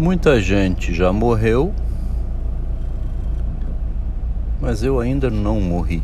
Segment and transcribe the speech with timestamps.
[0.00, 1.74] Muita gente já morreu,
[4.58, 6.02] mas eu ainda não morri.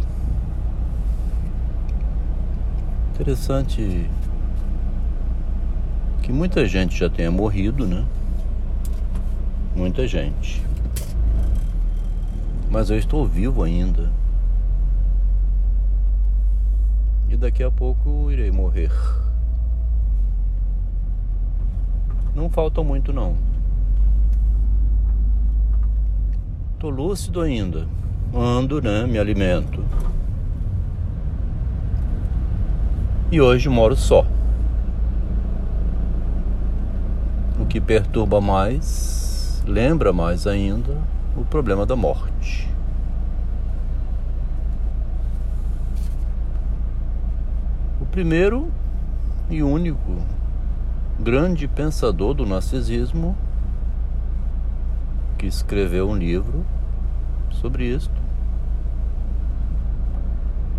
[3.14, 4.06] Interessante
[6.22, 8.04] que muita gente já tenha morrido, né?
[9.74, 10.62] Muita gente.
[12.70, 14.12] Mas eu estou vivo ainda.
[17.30, 18.92] E daqui a pouco irei morrer.
[22.34, 23.55] Não falta muito não.
[26.86, 27.84] Tô lúcido ainda.
[28.32, 29.04] Ando, né?
[29.06, 29.84] Me alimento.
[33.28, 34.24] E hoje moro só.
[37.58, 40.96] O que perturba mais, lembra mais ainda,
[41.36, 42.70] o problema da morte.
[48.00, 48.70] O primeiro
[49.50, 50.18] e único
[51.18, 53.36] grande pensador do narcisismo
[55.36, 56.64] que escreveu um livro
[57.50, 58.14] sobre isto.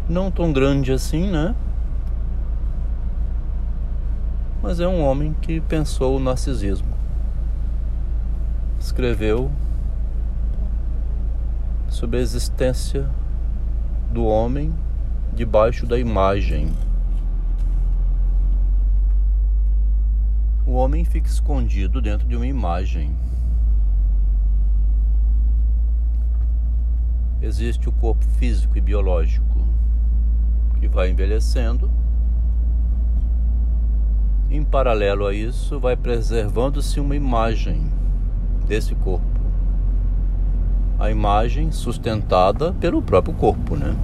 [0.09, 1.55] Não tão grande assim, né?
[4.61, 6.95] Mas é um homem que pensou o narcisismo.
[8.79, 9.51] Escreveu
[11.89, 13.09] sobre a existência
[14.11, 14.73] do homem
[15.33, 16.73] debaixo da imagem.
[20.65, 23.15] O homem fica escondido dentro de uma imagem.
[27.59, 29.67] Existe o corpo físico e biológico
[30.79, 31.89] que vai envelhecendo.
[34.47, 37.89] Em paralelo a isso, vai preservando-se uma imagem
[38.67, 39.25] desse corpo
[40.99, 43.95] a imagem sustentada pelo próprio corpo, né?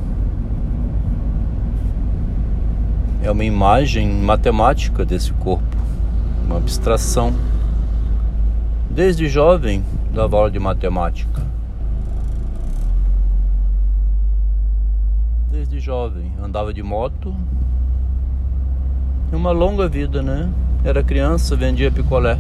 [3.22, 5.78] É uma imagem matemática desse corpo,
[6.44, 7.31] uma abstração.
[8.90, 11.53] Desde jovem dava aula de matemática.
[15.63, 17.34] Desde jovem andava de moto.
[19.31, 20.50] Uma longa vida, né?
[20.84, 22.38] Era criança, vendia picolé.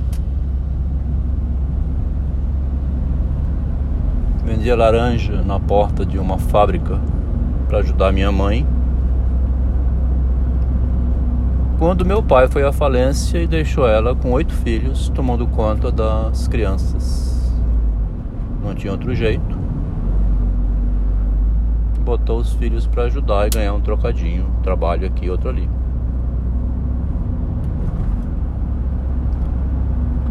[4.43, 6.99] vendia laranja na porta de uma fábrica
[7.69, 8.67] para ajudar minha mãe.
[11.79, 16.45] Quando meu pai foi à falência e deixou ela com oito filhos tomando conta das
[16.49, 17.53] crianças.
[18.61, 19.52] Não tinha outro jeito.
[22.03, 25.69] Botou os filhos para ajudar e ganhar um trocadinho, trabalho aqui, outro ali.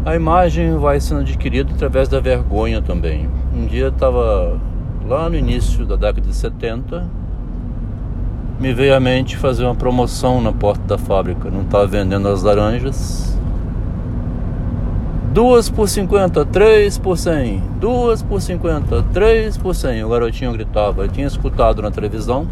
[0.05, 3.29] A imagem vai sendo adquirida através da vergonha também.
[3.55, 4.59] Um dia estava
[5.07, 7.07] lá no início da década de 70,
[8.59, 11.49] me veio à mente fazer uma promoção na porta da fábrica.
[11.49, 13.32] Não estava vendendo as laranjas.
[15.33, 20.03] Duas por 50, três por 100, duas por 50, três por 100.
[20.03, 21.05] O garotinho gritava.
[21.05, 22.47] Eu tinha escutado na televisão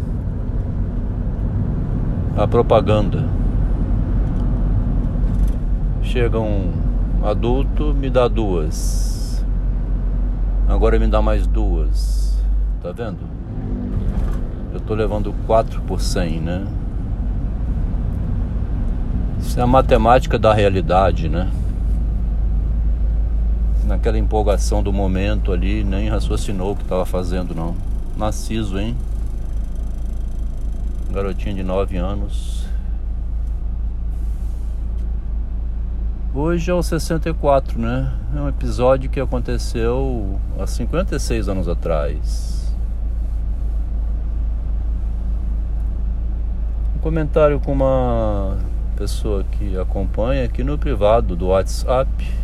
[2.36, 3.24] a propaganda.
[6.02, 6.72] Chega um
[7.24, 9.44] adulto, me dá duas.
[10.68, 12.36] Agora me dá mais duas.
[12.82, 13.20] Tá vendo?
[14.74, 16.64] Eu tô levando 4 por 100, né?
[19.38, 21.48] Isso é a matemática da realidade, né?
[23.84, 27.74] Naquela empolgação do momento ali, nem raciocinou o que estava fazendo, não.
[28.16, 28.96] Narciso, hein?
[31.10, 32.64] Garotinho de 9 anos.
[36.34, 38.10] Hoje é o 64, né?
[38.34, 42.74] É um episódio que aconteceu há 56 anos atrás.
[46.96, 48.56] Um comentário com uma
[48.96, 52.41] pessoa que acompanha aqui no privado do WhatsApp.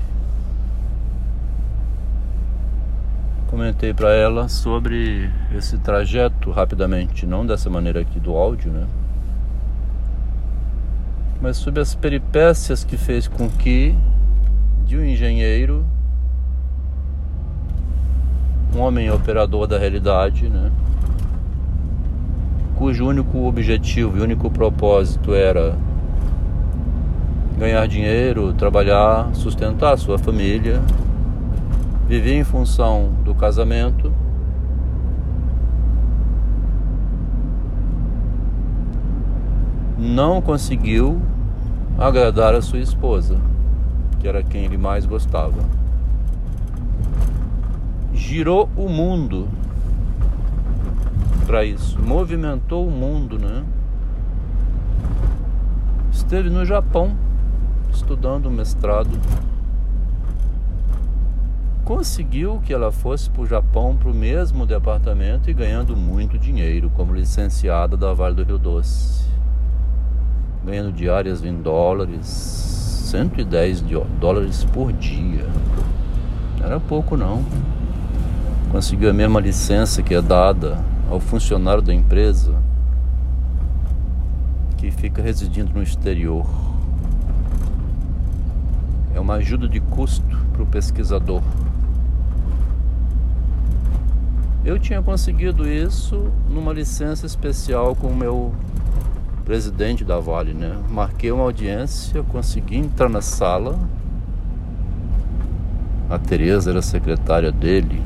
[3.59, 8.87] Comentei para ela sobre esse trajeto rapidamente, não dessa maneira aqui do áudio, né?
[11.43, 13.97] mas sobre as peripécias que fez com que
[14.87, 15.85] de um engenheiro,
[18.77, 20.71] um homem operador da realidade, né,
[22.77, 25.77] cujo único objetivo e único propósito era
[27.59, 30.81] ganhar dinheiro, trabalhar, sustentar sua família,
[32.09, 34.11] viver em função do casamento.
[39.99, 41.21] Não conseguiu
[41.99, 43.37] agradar a sua esposa,
[44.19, 45.61] que era quem ele mais gostava.
[48.15, 49.47] Girou o mundo
[51.47, 53.65] para isso, movimentou o mundo, né?
[56.11, 57.15] Esteve no Japão
[57.91, 59.11] estudando mestrado.
[61.89, 66.91] Conseguiu que ela fosse para o Japão para o mesmo departamento e ganhando muito dinheiro
[66.95, 69.27] como licenciada da Vale do Rio Doce.
[70.63, 73.83] Ganhando diárias em dólares, 110
[74.21, 75.47] dólares por dia.
[76.59, 77.43] Não era pouco não.
[78.71, 82.55] Conseguiu a mesma licença que é dada ao funcionário da empresa
[84.77, 86.45] que fica residindo no exterior.
[89.15, 91.43] É uma ajuda de custo para o pesquisador.
[94.69, 98.55] Eu tinha conseguido isso numa licença especial com o meu
[99.43, 100.77] presidente da Vale, né?
[100.91, 103.79] Marquei uma audiência, consegui entrar na sala.
[106.11, 108.03] A Tereza era secretária dele.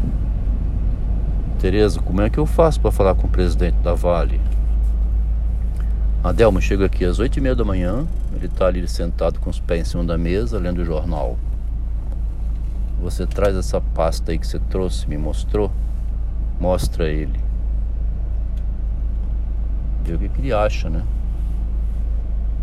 [1.58, 4.40] Tereza, como é que eu faço para falar com o presidente da Vale?
[6.22, 8.06] Adelmo chega aqui às oito e meia da manhã.
[8.36, 11.36] Ele está ali sentado com os pés em cima da mesa, lendo o jornal.
[13.00, 15.68] Você traz essa pasta aí que você trouxe, me mostrou?
[16.62, 17.40] Mostra ele.
[20.04, 21.02] Vê o que, ele acha, né?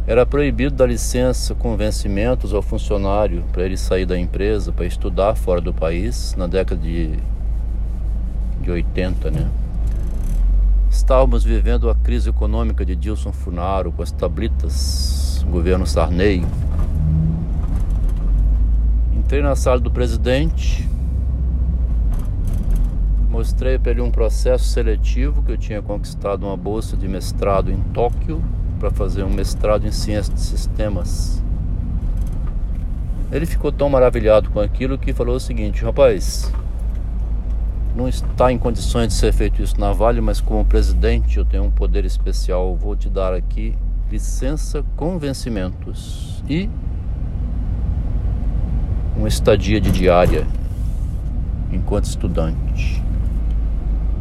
[0.07, 5.35] Era proibido dar licença com vencimentos ao funcionário para ele sair da empresa para estudar
[5.35, 7.19] fora do país na década de,
[8.61, 9.49] de 80, né?
[10.89, 16.45] Estávamos vivendo a crise econômica de Dilson Funaro com as tablitas, governo Sarney.
[19.11, 20.88] Entrei na sala do presidente,
[23.39, 27.79] Mostrei para ele um processo seletivo que eu tinha conquistado uma bolsa de mestrado em
[27.93, 28.43] Tóquio
[28.77, 31.41] para fazer um mestrado em ciências de sistemas.
[33.31, 36.51] Ele ficou tão maravilhado com aquilo que falou o seguinte: rapaz,
[37.95, 41.63] não está em condições de ser feito isso na Vale, mas como presidente eu tenho
[41.63, 43.73] um poder especial, vou te dar aqui
[44.11, 46.69] licença com vencimentos e
[49.15, 50.45] uma estadia de diária
[51.71, 53.07] enquanto estudante.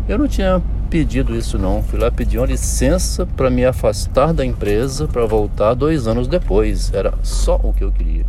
[0.09, 1.83] Eu não tinha pedido isso não.
[1.83, 6.91] Fui lá pedir uma licença para me afastar da empresa para voltar dois anos depois.
[6.95, 8.25] Era só o que eu queria.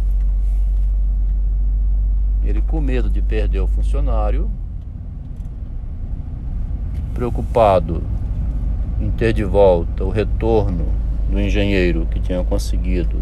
[2.44, 4.52] Ele com medo de perder o funcionário,
[7.14, 8.04] preocupado
[9.00, 10.86] em ter de volta o retorno
[11.31, 13.22] do engenheiro que tinha conseguido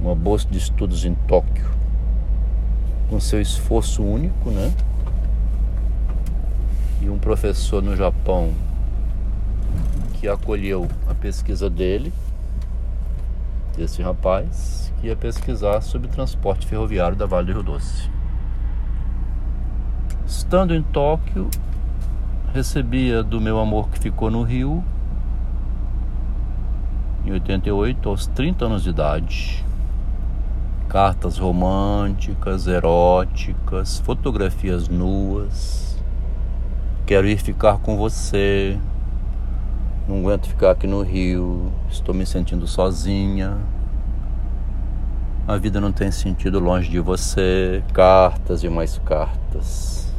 [0.00, 1.70] uma bolsa de estudos em Tóquio,
[3.08, 4.72] com seu esforço único, né?
[7.00, 8.52] E um professor no Japão
[10.14, 12.12] que acolheu a pesquisa dele,
[13.76, 18.10] desse rapaz, que ia pesquisar sobre transporte ferroviário da Vale do Rio Doce.
[20.26, 21.48] Estando em Tóquio,
[22.52, 24.82] recebia do meu amor que ficou no Rio,
[27.24, 29.64] em 88, aos 30 anos de idade,
[30.88, 35.95] cartas românticas, eróticas, fotografias nuas
[37.06, 38.76] Quero ir ficar com você.
[40.08, 41.72] Não aguento ficar aqui no Rio.
[41.88, 43.58] Estou me sentindo sozinha.
[45.46, 47.80] A vida não tem sentido longe de você.
[47.92, 50.12] Cartas e mais cartas.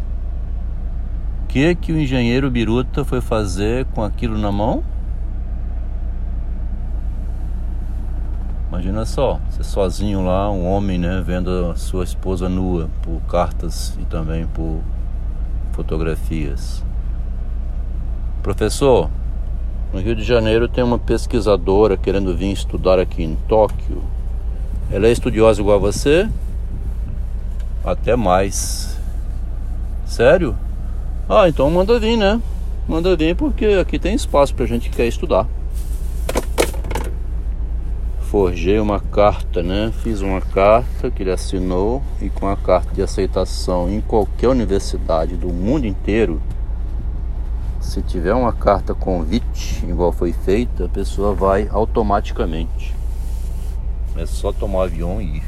[1.44, 4.82] O que que o engenheiro Biruta foi fazer com aquilo na mão?
[8.70, 13.98] Imagina só, você sozinho lá, um homem, né, vendo a sua esposa nua por cartas
[14.00, 14.82] e também por
[15.78, 16.84] fotografias.
[18.42, 19.12] Professor,
[19.94, 24.02] no Rio de Janeiro tem uma pesquisadora querendo vir estudar aqui em Tóquio.
[24.92, 26.28] Ela é estudiosa igual a você?
[27.86, 28.98] Até mais.
[30.04, 30.56] Sério?
[31.30, 32.42] Ah, então manda vir, né?
[32.88, 35.46] Manda vir porque aqui tem espaço pra gente que quer estudar.
[38.30, 39.92] Forjei uma carta, né?
[40.04, 45.38] Fiz uma carta que ele assinou e com a carta de aceitação em qualquer universidade
[45.38, 46.42] do mundo inteiro,
[47.80, 52.94] se tiver uma carta convite, igual foi feita, a pessoa vai automaticamente.
[54.18, 55.44] É só tomar avião e ir.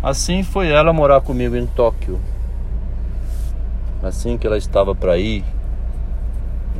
[0.00, 2.20] Assim foi ela morar comigo em Tóquio.
[4.00, 5.44] Assim que ela estava para ir,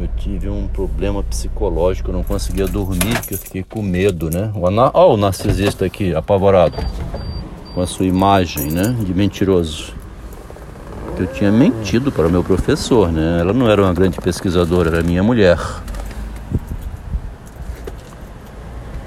[0.01, 4.53] eu tive um problema psicológico, eu não conseguia dormir, porque eu fiquei com medo, né?
[4.55, 6.77] Olha o narcisista aqui, apavorado,
[7.75, 8.95] com a sua imagem, né?
[9.05, 9.93] De mentiroso.
[11.19, 13.39] Eu tinha mentido para o meu professor, né?
[13.41, 15.59] Ela não era uma grande pesquisadora, era minha mulher.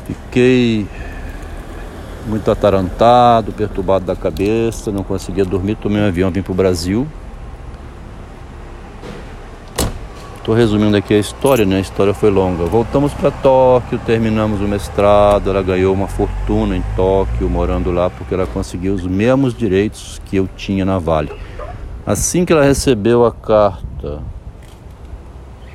[0.06, 0.86] Fiquei
[2.28, 7.08] muito atarantado, perturbado da cabeça, não conseguia dormir, tomei um avião, vim para o Brasil.
[10.42, 11.78] Estou resumindo aqui a história, né?
[11.78, 12.66] A história foi longa.
[12.66, 15.52] Voltamos para Tóquio, terminamos o mestrado.
[15.52, 20.38] Ela ganhou uma fortuna em Tóquio, morando lá, porque ela conseguiu os mesmos direitos que
[20.38, 21.32] eu tinha na Vale.
[22.08, 24.24] Assim que ela recebeu a carta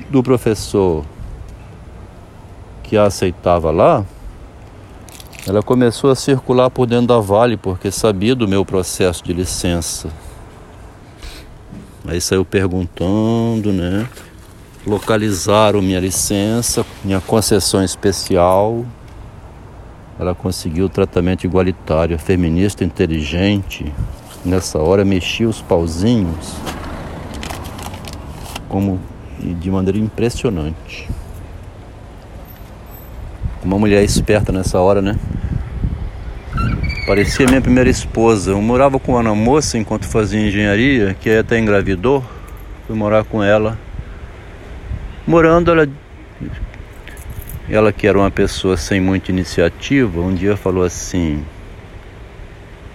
[0.09, 1.05] do professor
[2.83, 4.03] que a aceitava lá,
[5.47, 10.09] ela começou a circular por dentro da Vale, porque sabia do meu processo de licença.
[12.05, 14.05] Aí saiu perguntando, né?
[14.87, 18.85] Localizaram minha licença, minha concessão especial.
[20.17, 23.93] Ela conseguiu tratamento igualitário, feminista inteligente.
[24.45, 26.55] Nessa hora mexia os pauzinhos
[28.69, 28.99] como
[29.39, 31.07] de maneira impressionante.
[33.63, 35.17] Uma mulher esperta nessa hora, né?
[37.05, 38.51] Parecia minha primeira esposa.
[38.51, 42.23] Eu morava com uma moça enquanto fazia engenharia, que até engravidou.
[42.85, 43.77] Fui morar com ela
[45.27, 45.89] Morando, ela,
[47.69, 51.43] ela que era uma pessoa sem muita iniciativa, um dia falou assim: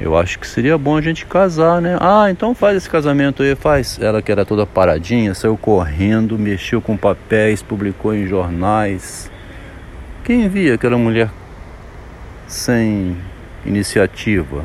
[0.00, 1.98] Eu acho que seria bom a gente casar, né?
[2.00, 3.98] Ah, então faz esse casamento aí, faz.
[4.00, 9.30] Ela que era toda paradinha, saiu correndo, mexeu com papéis, publicou em jornais.
[10.24, 11.28] Quem via aquela mulher
[12.46, 13.14] sem
[13.66, 14.64] iniciativa?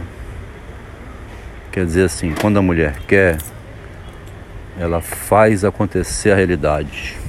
[1.69, 3.39] Quer dizer assim, quando a mulher quer,
[4.79, 7.26] ela faz acontecer a realidade.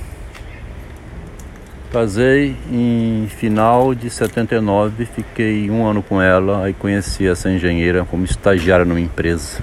[1.91, 8.27] Casei em final de 79, fiquei um ano com ela, aí conheci essa engenheira como
[8.27, 9.63] estagiária numa empresa.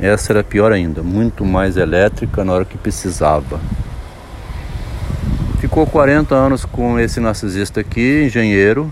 [0.00, 3.60] Essa era pior ainda, muito mais elétrica na hora que precisava.
[5.58, 8.88] Ficou 40 anos com esse narcisista aqui, engenheiro.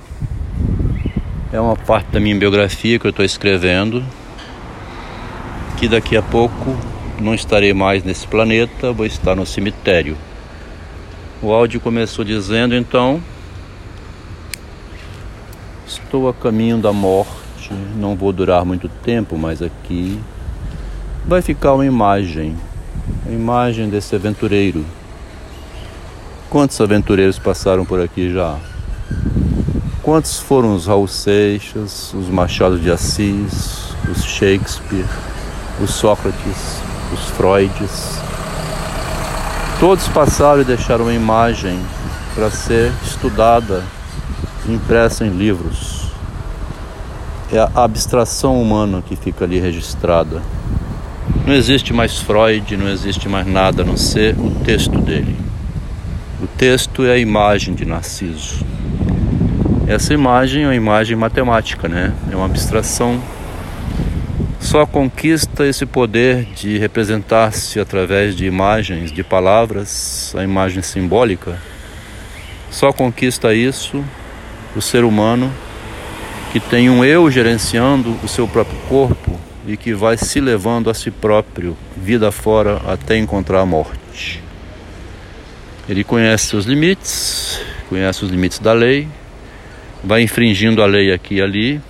[1.53, 4.03] É uma parte da minha biografia que eu estou escrevendo.
[5.77, 6.77] Que daqui a pouco
[7.21, 10.17] não estarei mais nesse planeta, vou estar no cemitério.
[11.43, 13.23] O áudio começou dizendo então:
[15.87, 20.19] Estou a caminho da morte, não vou durar muito tempo, mas aqui
[21.27, 22.57] vai ficar uma imagem,
[23.27, 24.85] a imagem desse aventureiro.
[26.49, 28.59] Quantos aventureiros passaram por aqui já?
[30.03, 35.05] Quantos foram os Raul Seixas, os Machado de Assis, os Shakespeare,
[35.83, 36.81] os Sócrates,
[37.13, 38.26] os Freuds,
[39.79, 41.79] Todos passaram e deixaram uma imagem
[42.35, 43.85] para ser estudada,
[44.67, 46.07] impressa em livros.
[47.53, 50.41] É a abstração humana que fica ali registrada.
[51.47, 55.37] Não existe mais Freud, não existe mais nada a não ser o texto dele.
[56.43, 58.65] O texto é a imagem de Narciso.
[59.87, 62.15] Essa imagem é uma imagem matemática, né?
[62.33, 63.21] É uma abstração
[64.61, 71.61] só conquista esse poder de representar-se através de imagens, de palavras, a imagem simbólica.
[72.71, 74.05] Só conquista isso
[74.75, 75.53] o ser humano
[76.53, 80.95] que tem um eu gerenciando o seu próprio corpo e que vai se levando a
[80.95, 84.43] si próprio, vida fora, até encontrar a morte.
[85.89, 89.09] Ele conhece seus limites, conhece os limites da lei,
[90.03, 91.81] vai infringindo a lei aqui e ali,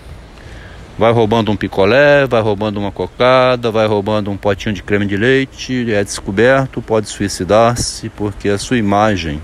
[0.98, 5.14] Vai roubando um picolé, vai roubando uma cocada, vai roubando um potinho de creme de
[5.14, 9.42] leite, é descoberto, pode suicidar-se, porque a sua imagem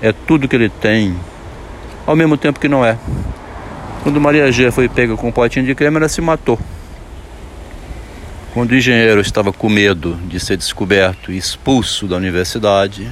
[0.00, 1.18] é tudo que ele tem,
[2.06, 2.96] ao mesmo tempo que não é.
[4.04, 6.56] Quando Maria G foi pega com um potinho de creme, ela se matou.
[8.54, 13.10] Quando o engenheiro estava com medo de ser descoberto e expulso da universidade,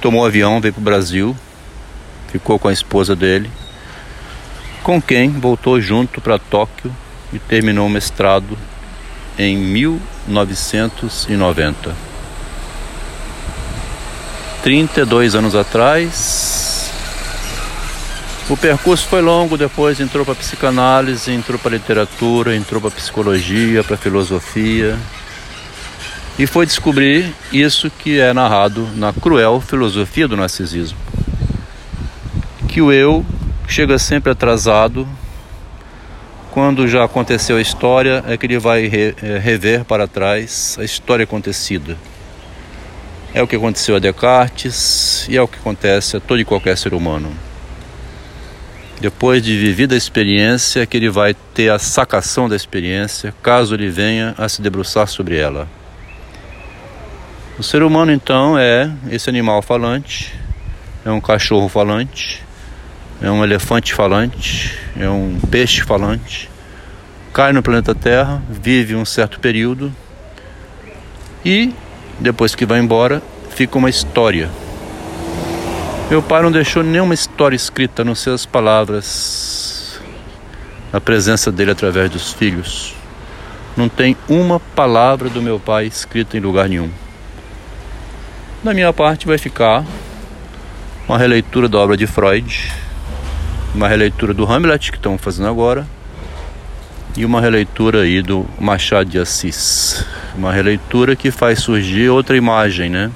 [0.00, 1.36] tomou um avião, veio para o Brasil,
[2.28, 3.50] ficou com a esposa dele
[4.82, 6.94] com quem voltou junto para Tóquio
[7.32, 8.58] e terminou o mestrado
[9.38, 12.10] em 1990.
[14.62, 16.90] 32 anos atrás.
[18.48, 23.96] O percurso foi longo, depois entrou para psicanálise, entrou para literatura, entrou para psicologia, para
[23.96, 24.98] filosofia.
[26.38, 30.98] E foi descobrir isso que é narrado na cruel filosofia do narcisismo.
[32.66, 33.24] Que o eu
[33.70, 35.06] chega sempre atrasado.
[36.50, 41.22] Quando já aconteceu a história, é que ele vai é, rever para trás a história
[41.22, 41.96] acontecida.
[43.32, 46.76] É o que aconteceu a Descartes e é o que acontece a todo e qualquer
[46.76, 47.32] ser humano.
[49.00, 53.74] Depois de vivida a experiência, é que ele vai ter a sacação da experiência, caso
[53.74, 55.68] ele venha a se debruçar sobre ela.
[57.56, 60.34] O ser humano, então, é esse animal falante,
[61.04, 62.42] é um cachorro falante,
[63.22, 66.50] é um elefante falante, é um peixe falante,
[67.32, 69.92] cai no planeta Terra, vive um certo período
[71.44, 71.72] e
[72.18, 74.50] depois que vai embora, fica uma história.
[76.10, 80.00] Meu pai não deixou nenhuma história escrita, não sei as palavras,
[80.92, 82.94] a presença dele através dos filhos.
[83.76, 86.90] Não tem uma palavra do meu pai escrita em lugar nenhum.
[88.62, 89.84] Da minha parte vai ficar
[91.08, 92.72] uma releitura da obra de Freud,
[93.74, 95.86] uma releitura do Hamlet que estamos fazendo agora
[97.16, 100.04] e uma releitura aí do Machado de Assis.
[100.36, 103.10] Uma releitura que faz surgir outra imagem, né?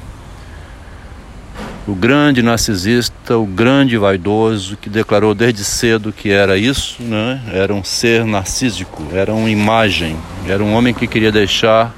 [1.87, 7.43] o grande narcisista, o grande vaidoso, que declarou desde cedo que era isso, né?
[7.53, 10.17] era um ser narcísico, era uma imagem,
[10.49, 11.95] era um homem que queria deixar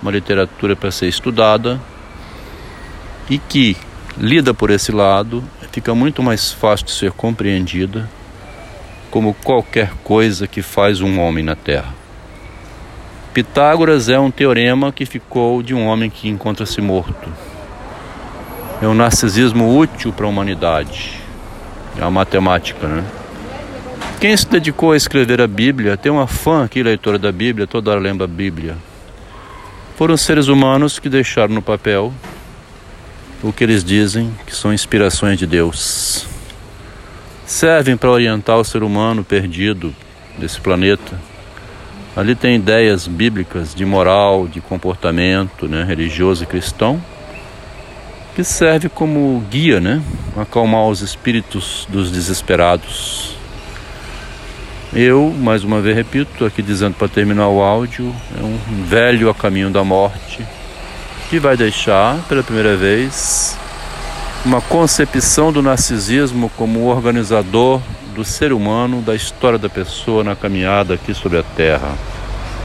[0.00, 1.80] uma literatura para ser estudada
[3.28, 3.76] e que
[4.16, 5.42] lida por esse lado,
[5.74, 8.08] fica muito mais fácil de ser compreendida
[9.10, 11.92] como qualquer coisa que faz um homem na Terra.
[13.32, 17.28] Pitágoras é um teorema que ficou de um homem que encontra-se morto
[18.80, 21.18] é um narcisismo útil para a humanidade.
[21.98, 23.04] É uma matemática, né?
[24.20, 27.90] Quem se dedicou a escrever a Bíblia, tem uma fã aqui, leitora da Bíblia, toda
[27.90, 28.76] hora lembra a Bíblia.
[29.96, 32.12] Foram seres humanos que deixaram no papel
[33.44, 36.26] o que eles dizem que são inspirações de Deus.
[37.44, 39.94] Servem para orientar o ser humano perdido
[40.38, 41.20] desse planeta.
[42.16, 47.02] Ali tem ideias bíblicas de moral, de comportamento né, religioso e cristão
[48.34, 50.02] que serve como guia, né?
[50.36, 53.36] Acalmar os espíritos dos desesperados.
[54.92, 59.34] Eu, mais uma vez repito, aqui dizendo para terminar o áudio, é um velho a
[59.34, 60.44] caminho da morte
[61.34, 63.58] que vai deixar, pela primeira vez,
[64.44, 67.80] uma concepção do narcisismo como organizador
[68.14, 71.92] do ser humano, da história da pessoa na caminhada aqui sobre a Terra.